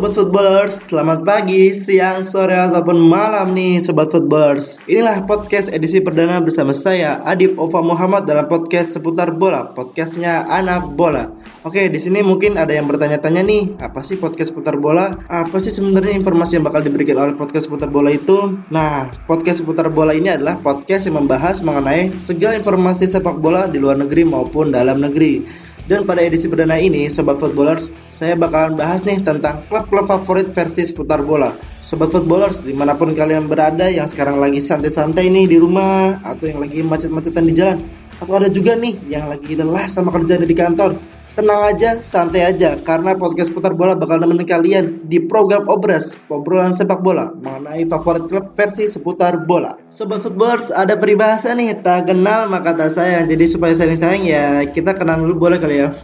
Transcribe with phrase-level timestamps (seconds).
[0.00, 6.40] Sobat Footballers, selamat pagi, siang, sore, ataupun malam nih Sobat Footballers Inilah podcast edisi perdana
[6.40, 11.28] bersama saya, Adib Ova Muhammad dalam podcast seputar bola Podcastnya Anak Bola
[11.68, 15.20] Oke, di sini mungkin ada yang bertanya-tanya nih, apa sih podcast seputar bola?
[15.28, 18.56] Apa sih sebenarnya informasi yang bakal diberikan oleh podcast seputar bola itu?
[18.72, 23.76] Nah, podcast seputar bola ini adalah podcast yang membahas mengenai segala informasi sepak bola di
[23.76, 29.02] luar negeri maupun dalam negeri dan pada edisi perdana ini, Sobat Footballers, saya bakalan bahas
[29.02, 31.50] nih tentang klub-klub favorit versi seputar bola.
[31.82, 36.46] Sobat Footballers, di mana pun kalian berada yang sekarang lagi santai-santai nih di rumah, atau
[36.46, 37.82] yang lagi macet-macetan di jalan,
[38.22, 40.94] atau ada juga nih yang lagi lelah sama kerjaan di kantor,
[41.30, 46.74] Tenang aja, santai aja, karena podcast putar bola bakal nemenin kalian di program Obras, obrolan
[46.74, 49.78] sepak bola, mengenai favorit klub versi seputar bola.
[49.94, 54.90] Sobat Footballers, ada peribahasa nih, tak kenal maka tak sayang, jadi supaya sayang-sayang ya kita
[54.90, 55.94] kenal dulu boleh kali ya.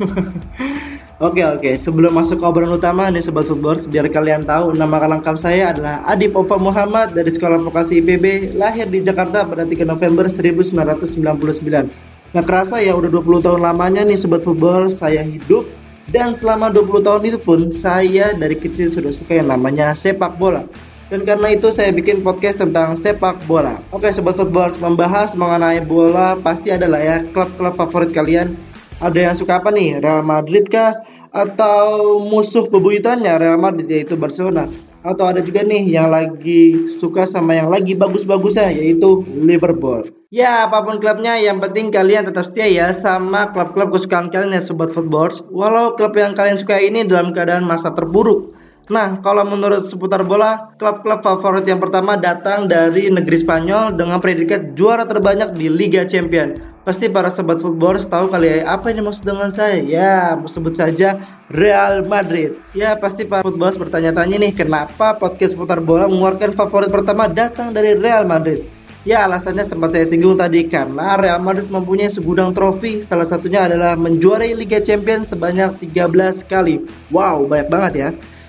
[1.17, 5.41] Oke oke, sebelum masuk ke obrolan utama nih Sobat Footballers, biar kalian tahu nama lengkap
[5.41, 10.29] saya adalah Adi Ova Muhammad dari Sekolah Vokasi IPB, lahir di Jakarta pada 3 November
[10.29, 12.16] 1999.
[12.37, 15.65] Nggak kerasa ya udah 20 tahun lamanya nih Sobat Football saya hidup
[16.13, 20.69] dan selama 20 tahun itu pun saya dari kecil sudah suka yang namanya sepak bola.
[21.09, 23.81] Dan karena itu saya bikin podcast tentang sepak bola.
[23.89, 28.53] Oke Sobat Football membahas mengenai bola pasti adalah ya klub-klub favorit kalian.
[29.01, 30.05] Ada yang suka apa nih?
[30.05, 30.93] Real Madrid kah?
[31.33, 34.69] Atau musuh bebuyutannya Real Madrid yaitu Barcelona?
[35.01, 40.13] Atau ada juga nih yang lagi suka sama yang lagi bagus-bagusnya yaitu Liverpool.
[40.37, 44.61] Ya, apa pun klubnya, yang penting kalian tetap setia ya sama klub-klub kesukaan kalian ya
[44.61, 45.41] Sobat Footballers.
[45.49, 48.53] Walau klub yang kalian suka ini dalam keadaan masa terburuk.
[48.93, 54.77] Nah, kalau menurut seputar bola, klub-klub favorit yang pertama datang dari negeri Spanyol dengan predikat
[54.77, 56.61] juara terbanyak di Liga Champion.
[56.85, 59.81] Pasti para sobat footballers tahu kali ya apa yang dimaksud dengan saya.
[59.81, 61.17] Ya, sebut saja
[61.49, 62.61] Real Madrid.
[62.77, 67.97] Ya, pasti para footballers bertanya-tanya nih, kenapa podcast seputar bola mengeluarkan favorit pertama datang dari
[67.97, 68.76] Real Madrid?
[69.07, 73.07] Ya alasannya sempat saya singgung tadi karena Real Madrid mempunyai segudang trofi.
[73.07, 76.83] Salah satunya adalah menjuarai Liga Champions sebanyak 13 kali.
[77.15, 78.09] Wow banyak banget ya.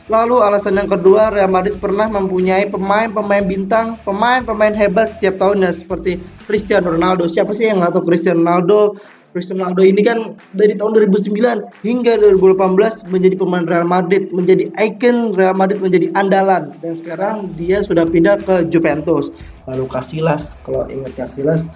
[0.09, 6.17] Lalu alasan yang kedua Real Madrid pernah mempunyai pemain-pemain bintang Pemain-pemain hebat setiap tahunnya seperti
[6.49, 7.29] Cristiano Ronaldo.
[7.29, 8.97] Siapa sih yang nggak tahu Cristiano Ronaldo
[9.35, 15.35] Cristiano Ronaldo ini kan dari tahun 2009 hingga 2018 menjadi pemain Real Madrid, menjadi ikon
[15.35, 19.29] Real Madrid, menjadi andalan dan sekarang dia sudah pindah ke Juventus.
[19.67, 21.67] Lalu Casillas, kalau ingat Casillas,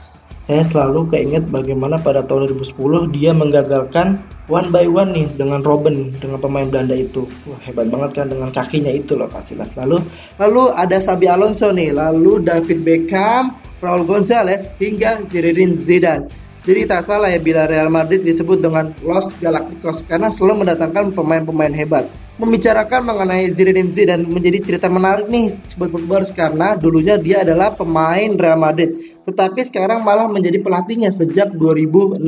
[0.41, 4.17] saya selalu keinget bagaimana pada tahun 2010 dia menggagalkan
[4.49, 7.29] one by one nih dengan Robin dengan pemain Belanda itu.
[7.45, 9.77] Wah, hebat banget kan dengan kakinya itu loh Casillas.
[9.77, 10.01] Lalu
[10.41, 16.50] lalu ada Sabi Alonso nih, lalu David Beckham, Raul Gonzalez hingga Zinedine Zidane.
[16.61, 21.73] Jadi tak salah ya bila Real Madrid disebut dengan Los Galacticos karena selalu mendatangkan pemain-pemain
[21.73, 22.05] hebat.
[22.37, 28.37] Membicarakan mengenai Zinedine Zidane menjadi cerita menarik nih Sobat Footballers karena dulunya dia adalah pemain
[28.37, 28.93] Real Madrid
[29.25, 32.21] tetapi sekarang malah menjadi pelatihnya sejak 2016.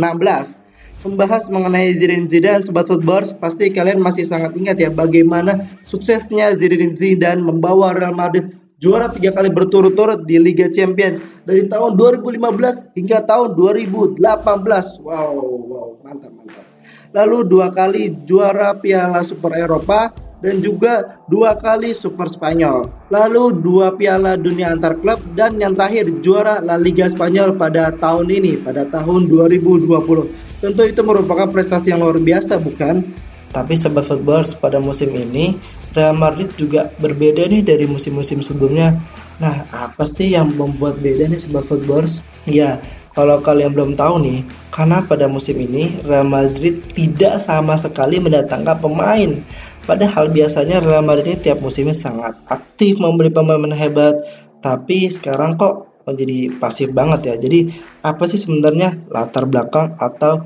[1.05, 6.97] Membahas mengenai Zinedine Zidane Sobat Footballers pasti kalian masih sangat ingat ya bagaimana suksesnya Zinedine
[6.97, 8.49] Zidane membawa Real Madrid
[8.83, 14.19] juara tiga kali berturut-turut di Liga Champions dari tahun 2015 hingga tahun 2018.
[14.19, 16.67] Wow, wow, mantap, mantap.
[17.15, 20.11] Lalu dua kali juara Piala Super Eropa
[20.43, 22.91] dan juga dua kali Super Spanyol.
[23.07, 28.27] Lalu dua Piala Dunia antar klub dan yang terakhir juara La Liga Spanyol pada tahun
[28.27, 29.87] ini, pada tahun 2020.
[30.59, 32.99] Tentu itu merupakan prestasi yang luar biasa, bukan?
[33.53, 35.55] Tapi sobat footballers pada musim ini
[35.93, 38.97] Real Madrid juga berbeda nih dari musim-musim sebelumnya.
[39.37, 42.25] Nah, apa sih yang membuat beda nih sobat footballers?
[42.49, 42.81] Ya,
[43.13, 44.39] kalau kalian belum tahu nih,
[44.73, 49.37] karena pada musim ini Real Madrid tidak sama sekali mendatangkan pemain.
[49.85, 54.17] Padahal biasanya Real Madrid ini tiap musimnya sangat aktif membeli pemain hebat,
[54.65, 57.35] tapi sekarang kok menjadi pasif banget ya.
[57.37, 57.69] Jadi
[58.01, 60.41] apa sih sebenarnya latar belakang atau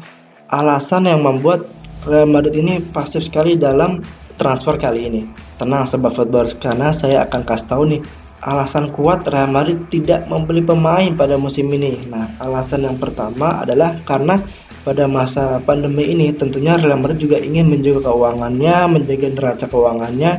[0.51, 1.63] alasan yang membuat
[2.03, 4.03] Real Madrid ini pasif sekali dalam
[4.37, 5.21] transfer kali ini.
[5.57, 8.01] Tenang sebab football karena saya akan kasih tahu nih
[8.45, 12.05] alasan kuat Real Madrid tidak membeli pemain pada musim ini.
[12.07, 14.39] Nah, alasan yang pertama adalah karena
[14.85, 20.31] pada masa pandemi ini tentunya Real Madrid juga ingin menjaga keuangannya, menjaga neraca keuangannya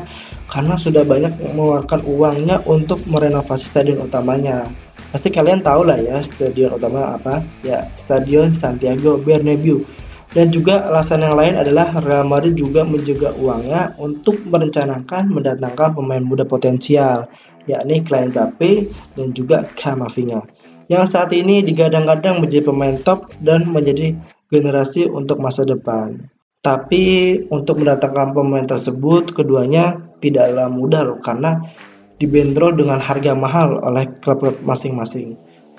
[0.49, 4.65] karena sudah banyak mengeluarkan uangnya untuk merenovasi stadion utamanya.
[5.13, 7.45] Pasti kalian tahu lah ya stadion utama apa?
[7.65, 9.85] Ya, Stadion Santiago Bernabeu
[10.37, 16.21] dan juga alasan yang lain adalah Real Madrid juga menjaga uangnya untuk merencanakan mendatangkan pemain
[16.21, 17.33] muda potensial,
[17.65, 20.45] yakni Klein Mbappe dan juga Kamavinga.
[20.89, 24.17] Yang saat ini digadang-gadang menjadi pemain top dan menjadi
[24.53, 26.29] generasi untuk masa depan.
[26.65, 31.61] Tapi untuk mendatangkan pemain tersebut, keduanya tidaklah mudah loh karena
[32.19, 35.39] dibentrol dengan harga mahal oleh klub-klub masing-masing.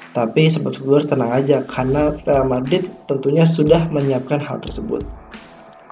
[0.09, 5.05] Tapi sobat football tenang aja karena Real Madrid tentunya sudah menyiapkan hal tersebut.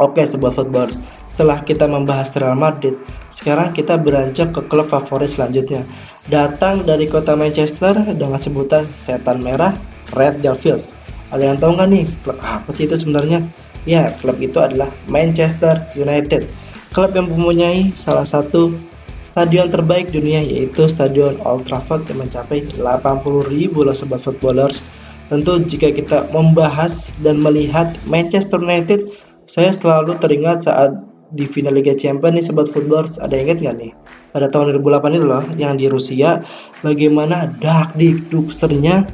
[0.02, 0.90] Oke sobat football,
[1.38, 2.98] setelah kita membahas Real Madrid,
[3.30, 5.86] sekarang kita beranjak ke klub favorit selanjutnya.
[6.28, 9.78] Datang dari kota Manchester dengan sebutan Setan Merah
[10.18, 10.98] Red Devils.
[11.30, 13.46] Ada yang tahu nggak nih klub apa sih itu sebenarnya?
[13.86, 16.50] Ya, klub itu adalah Manchester United.
[16.90, 18.74] Klub yang mempunyai salah satu
[19.38, 24.82] stadion terbaik dunia yaitu Stadion Old Trafford yang mencapai 80 ribu loh sobat footballers.
[25.30, 29.06] Tentu jika kita membahas dan melihat Manchester United,
[29.46, 30.98] saya selalu teringat saat
[31.38, 33.22] di final Liga Champions nih sobat footballers.
[33.22, 33.92] Ada yang ingat nggak nih?
[34.34, 36.42] Pada tahun 2008 itu loh yang di Rusia
[36.82, 37.94] bagaimana dak
[38.34, 39.06] duksernya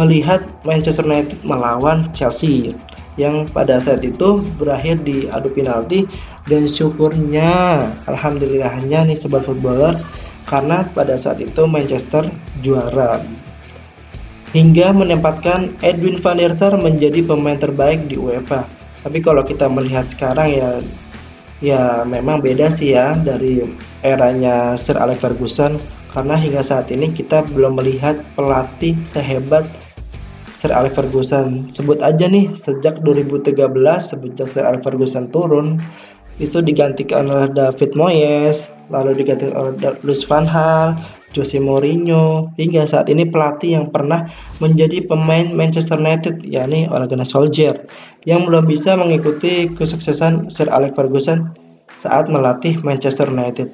[0.00, 2.72] melihat Manchester United melawan Chelsea
[3.16, 6.08] yang pada saat itu berakhir di adu penalti.
[6.46, 10.06] Dan syukurnya alhamdulillahnya nih sobat footballers
[10.46, 12.30] karena pada saat itu Manchester
[12.62, 13.18] juara.
[14.54, 18.64] Hingga menempatkan Edwin van der Sar menjadi pemain terbaik di UEFA.
[19.02, 20.70] Tapi kalau kita melihat sekarang ya
[21.64, 23.64] Ya memang beda sih ya dari
[24.04, 25.80] eranya Sir Alex Ferguson.
[26.12, 29.64] Karena hingga saat ini kita belum melihat pelatih sehebat
[30.56, 31.68] Sir Alex Ferguson.
[31.68, 33.52] Sebut aja nih sejak 2013
[34.00, 35.76] sejak Sir Alex Ferguson turun
[36.36, 39.72] itu digantikan oleh David Moyes, lalu digantikan oleh
[40.04, 40.92] Luis van Gaal,
[41.32, 44.28] Jose Mourinho, hingga saat ini pelatih yang pernah
[44.60, 47.88] menjadi pemain Manchester United, yakni Ole Gunnar Solskjaer,
[48.28, 51.56] yang belum bisa mengikuti kesuksesan Sir Alex Ferguson
[51.96, 53.72] saat melatih Manchester United.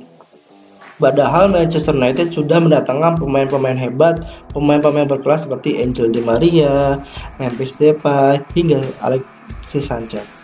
[1.01, 4.21] Padahal Manchester United sudah mendatangkan pemain-pemain hebat,
[4.53, 7.01] pemain-pemain berkelas seperti Angel Di Maria,
[7.41, 10.37] Memphis Depay, hingga Alexis Sanchez.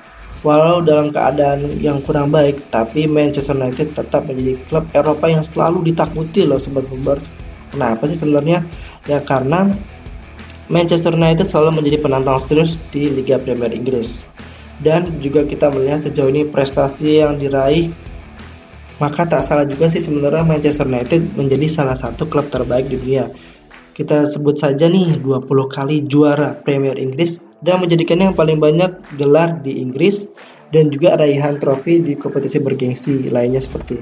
[0.47, 5.91] Walau dalam keadaan yang kurang baik, tapi Manchester United tetap menjadi klub Eropa yang selalu
[5.91, 7.27] ditakuti loh sobat Footballers.
[7.75, 8.65] Kenapa sih sebenarnya?
[9.11, 9.69] Ya karena
[10.71, 14.25] Manchester United selalu menjadi penantang serius di Liga Premier Inggris.
[14.79, 17.91] Dan juga kita melihat sejauh ini prestasi yang diraih
[18.99, 23.31] maka tak salah juga sih sebenarnya Manchester United menjadi salah satu klub terbaik di dunia.
[23.95, 29.59] Kita sebut saja nih 20 kali juara Premier Inggris dan menjadikannya yang paling banyak gelar
[29.63, 30.31] di Inggris
[30.71, 33.99] dan juga raihan trofi di kompetisi bergengsi lainnya seperti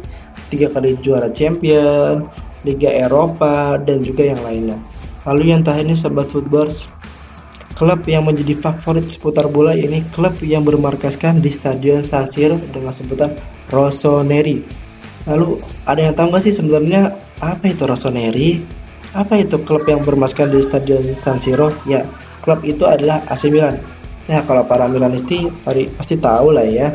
[0.53, 2.29] tiga kali juara champion,
[2.67, 4.77] Liga Eropa, dan juga yang lainnya.
[5.25, 6.85] Lalu yang terakhir ini sahabat footballers,
[7.79, 12.93] klub yang menjadi favorit seputar bola ini klub yang bermarkaskan di Stadion San Siro dengan
[12.93, 13.33] sebutan
[13.71, 14.86] Rossoneri.
[15.27, 18.63] Lalu ada yang tahu nggak sih sebenarnya apa itu Rossoneri?
[19.13, 21.75] Apa itu klub yang bermarkaskan di Stadion San Siro?
[21.89, 22.07] Ya,
[22.47, 23.81] klub itu adalah AC Milan.
[24.27, 25.47] Nah, kalau para Milanisti
[25.99, 26.95] pasti tahu lah ya.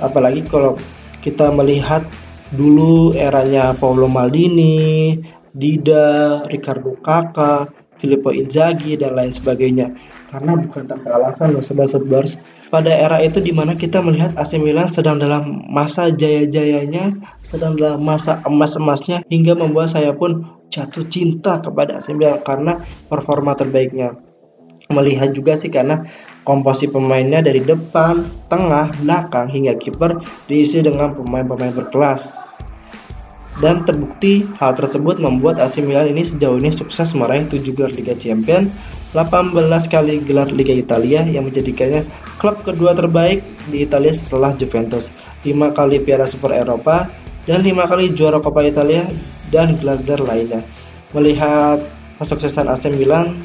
[0.00, 0.76] Apalagi kalau
[1.20, 2.04] kita melihat
[2.54, 5.16] dulu eranya Paolo Maldini,
[5.52, 9.92] Dida, Ricardo Kakak, Filippo Inzaghi dan lain sebagainya.
[10.30, 12.38] Karena bukan tanpa alasan loh sobat footballers.
[12.68, 18.04] Pada era itu di mana kita melihat AC Milan sedang dalam masa jaya-jayanya, sedang dalam
[18.04, 24.20] masa emas-emasnya hingga membuat saya pun jatuh cinta kepada AC Milan karena performa terbaiknya
[24.88, 26.04] melihat juga sih karena
[26.44, 32.56] komposisi pemainnya dari depan, tengah, belakang hingga kiper diisi dengan pemain-pemain berkelas.
[33.58, 38.14] Dan terbukti hal tersebut membuat AC Milan ini sejauh ini sukses meraih 7 gelar Liga
[38.14, 38.70] Champions,
[39.18, 39.50] 18
[39.90, 42.06] kali gelar Liga Italia yang menjadikannya
[42.38, 45.10] klub kedua terbaik di Italia setelah Juventus,
[45.42, 47.10] 5 kali Piala Super Eropa,
[47.50, 49.02] dan 5 kali juara Coppa Italia
[49.50, 50.62] dan gelar-gelar lainnya.
[51.10, 51.82] Melihat
[52.22, 53.42] kesuksesan AC Milan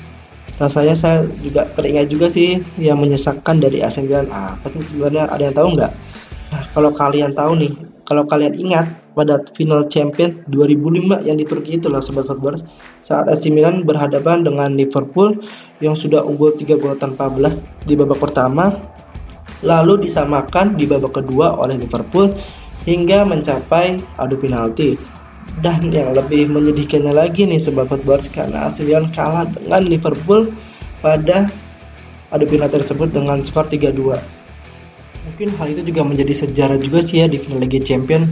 [0.61, 4.29] rasanya saya juga teringat juga sih yang menyesakkan dari AC Milan.
[4.29, 5.25] Apa sih sebenarnya?
[5.25, 5.91] Ada yang tahu nggak?
[6.53, 11.79] Nah kalau kalian tahu nih kalau kalian ingat pada final champion 2005 yang di Turki
[11.79, 12.67] itu loh sobat footballers
[13.05, 15.39] saat AC Milan berhadapan dengan Liverpool
[15.79, 18.75] yang sudah unggul 3 gol tanpa belas di babak pertama
[19.63, 22.35] lalu disamakan di babak kedua oleh Liverpool
[22.83, 24.99] hingga mencapai adu penalti
[25.63, 30.51] dan yang lebih menyedihkannya lagi nih Sobat Footballers karena AC Milan kalah dengan Liverpool
[30.99, 31.47] pada
[32.33, 34.42] adu penalti tersebut dengan skor 3-2.
[35.33, 38.29] Mungkin hal itu juga menjadi sejarah juga sih ya di final Liga Champion.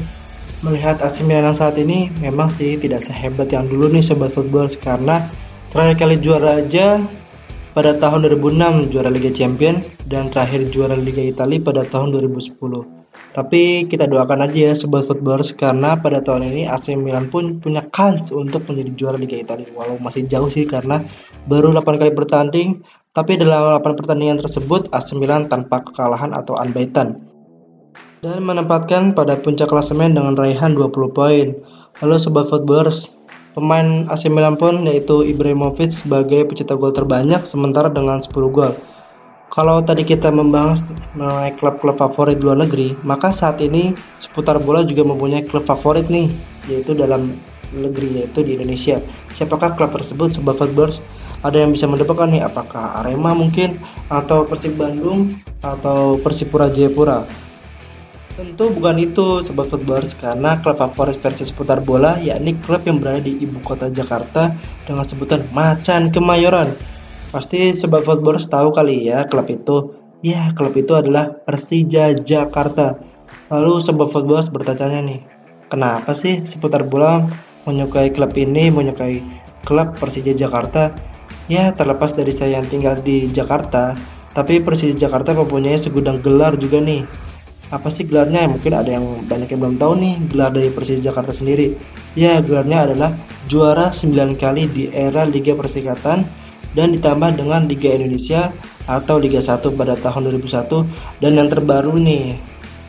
[0.62, 5.26] Melihat AC Milan saat ini memang sih tidak sehebat yang dulu nih Sobat Footballers karena
[5.74, 7.02] terakhir kali juara aja
[7.74, 12.54] pada tahun 2006 juara Liga Champion dan terakhir juara Liga Italia pada tahun 2010.
[13.34, 17.82] Tapi kita doakan aja ya sobat footballers karena pada tahun ini AC Milan pun punya
[17.90, 21.02] kans untuk menjadi juara Liga Italia walau masih jauh sih karena
[21.50, 27.28] baru 8 kali bertanding tapi dalam 8 pertandingan tersebut AC Milan tanpa kekalahan atau unbeaten.
[28.22, 31.58] dan menempatkan pada puncak klasemen dengan raihan 20 poin.
[32.06, 33.10] Lalu Sobat Footballers,
[33.58, 38.78] pemain AC Milan pun yaitu Ibrahimovic sebagai pencetak gol terbanyak sementara dengan 10 gol.
[39.50, 40.86] Kalau tadi kita membahas
[41.18, 43.92] mengenai klub-klub favorit luar negeri, maka saat ini
[44.22, 46.30] seputar bola juga mempunyai klub favorit nih,
[46.70, 47.34] yaitu dalam
[47.74, 49.02] negeri yaitu di Indonesia.
[49.34, 51.02] Siapakah klub tersebut Sobat Footballers?
[51.42, 57.26] Ada yang bisa mendapatkan nih apakah Arema mungkin atau Persib Bandung atau Persipura Jayapura.
[58.38, 63.22] Tentu bukan itu Sobat Footballers karena klub favorit versi seputar bola yakni klub yang berada
[63.26, 64.56] di ibu kota Jakarta
[64.88, 66.72] dengan sebutan Macan Kemayoran
[67.32, 69.96] Pasti Sobat Footballers tahu kali ya klub itu.
[70.20, 73.00] Ya, klub itu adalah Persija Jakarta.
[73.48, 75.24] Lalu Sobat Footballers bertanya nih,
[75.72, 77.24] kenapa sih seputar bola
[77.64, 79.24] menyukai klub ini, menyukai
[79.64, 80.92] klub Persija Jakarta?
[81.52, 83.92] Ya, terlepas dari saya yang tinggal di Jakarta,
[84.32, 87.04] tapi Persija Jakarta mempunyai segudang gelar juga nih.
[87.68, 88.48] Apa sih gelarnya?
[88.48, 91.76] Mungkin ada yang banyak yang belum tahu nih gelar dari Persija Jakarta sendiri.
[92.16, 93.20] Ya, gelarnya adalah
[93.52, 96.24] juara 9 kali di era Liga Persikatan
[96.72, 98.56] dan ditambah dengan Liga Indonesia
[98.88, 100.88] atau Liga 1 pada tahun 2001
[101.20, 102.40] dan yang terbaru nih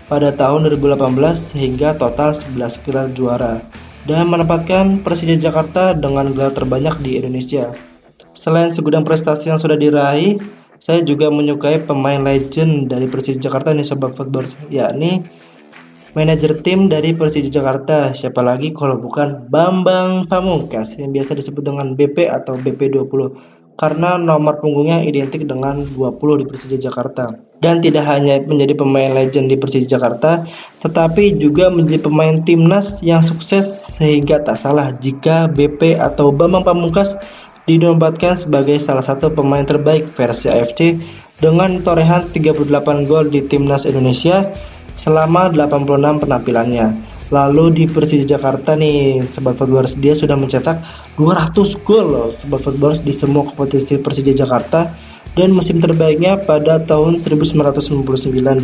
[0.07, 3.59] pada tahun 2018 sehingga total 11 gelar juara
[4.07, 7.92] dan menempatkan Persija Jakarta dengan gelar terbanyak di Indonesia.
[8.33, 10.41] Selain segudang prestasi yang sudah diraih,
[10.81, 15.21] saya juga menyukai pemain legend dari Persija Jakarta nih Sobat Football, yakni
[16.17, 18.17] manajer tim dari Persija Jakarta.
[18.17, 23.37] Siapa lagi kalau bukan Bambang Pamungkas yang biasa disebut dengan BP atau BP20
[23.77, 27.37] karena nomor punggungnya identik dengan 20 di Persija Jakarta.
[27.63, 30.43] Dan tidak hanya menjadi pemain legend di Persija Jakarta,
[30.83, 37.15] tetapi juga menjadi pemain timnas yang sukses sehingga tak salah jika BP atau Bambang Pamungkas
[37.67, 40.99] dinobatkan sebagai salah satu pemain terbaik versi AFC
[41.39, 44.47] dengan torehan 38 gol di timnas Indonesia
[44.99, 47.11] selama 86 penampilannya.
[47.33, 50.85] Lalu di Persija Jakarta nih, Sobat Footballers dia sudah mencetak
[51.17, 54.93] 200 gol loh Sobat Footballers di semua kompetisi Persija Jakarta
[55.33, 58.63] dan musim terbaiknya pada tahun 1999-2000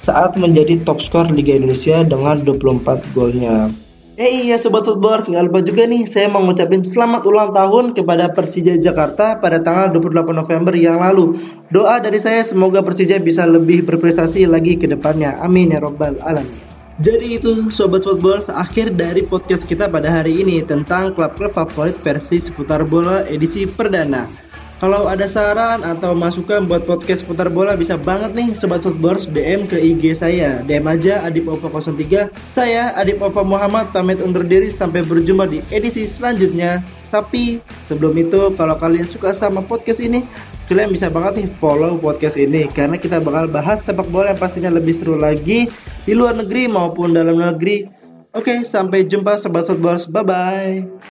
[0.00, 3.85] saat menjadi top skor Liga Indonesia dengan 24 golnya.
[4.16, 8.32] Eh iya Sobat Footballers, nggak lupa juga nih saya mau ngucapin selamat ulang tahun kepada
[8.32, 11.36] Persija Jakarta pada tanggal 28 November yang lalu.
[11.68, 15.36] Doa dari saya semoga Persija bisa lebih berprestasi lagi ke depannya.
[15.44, 16.48] Amin ya robbal alamin.
[16.96, 22.40] Jadi itu Sobat Football akhir dari podcast kita pada hari ini tentang klub-klub favorit versi
[22.40, 24.32] seputar bola edisi perdana.
[24.76, 29.64] Kalau ada saran atau masukan buat podcast seputar bola bisa banget nih Sobat Footballers DM
[29.64, 30.60] ke IG saya.
[30.68, 34.68] DM aja Adip Opa 03 Saya Adip Opa Muhammad pamit undur diri.
[34.68, 36.84] Sampai berjumpa di edisi selanjutnya.
[37.00, 40.28] Sapi sebelum itu kalau kalian suka sama podcast ini
[40.68, 42.68] Kalian bisa banget nih follow podcast ini.
[42.68, 45.72] Karena kita bakal bahas sepak bola yang pastinya lebih seru lagi
[46.04, 47.88] Di luar negeri maupun dalam negeri.
[48.36, 50.04] Oke sampai jumpa Sobat Footballers.
[50.04, 51.15] Bye bye